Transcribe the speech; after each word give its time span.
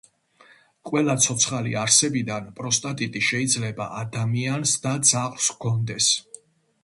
ყველა 0.89 1.15
ცოცხალი 1.25 1.73
არსებიდან 1.81 2.47
პროსტატიტი 2.61 3.21
შეიძლება 3.27 3.87
ადამიანს 3.99 4.75
და 4.87 4.95
ძაღლს 5.11 5.51
ჰქონდეს 5.57 6.09